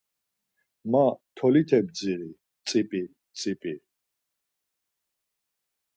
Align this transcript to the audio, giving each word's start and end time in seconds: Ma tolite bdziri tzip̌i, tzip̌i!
Ma 0.91 1.03
tolite 1.35 1.77
bdziri 1.87 2.29
tzip̌i, 2.65 3.01
tzip̌i! 3.35 3.73